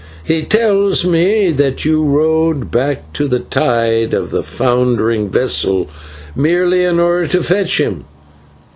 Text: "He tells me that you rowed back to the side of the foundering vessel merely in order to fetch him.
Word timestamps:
"He 0.23 0.41
tells 0.45 1.05
me 1.05 1.51
that 1.51 1.85
you 1.85 2.03
rowed 2.03 2.71
back 2.71 3.13
to 3.13 3.27
the 3.27 3.43
side 3.53 4.15
of 4.15 4.31
the 4.31 4.41
foundering 4.41 5.29
vessel 5.29 5.89
merely 6.35 6.83
in 6.85 6.99
order 6.99 7.27
to 7.27 7.43
fetch 7.43 7.79
him. 7.79 8.05